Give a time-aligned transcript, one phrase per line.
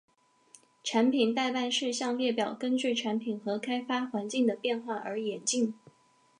[0.83, 5.75] 产品待办事项列表根据产品和开发环境的变化而演进。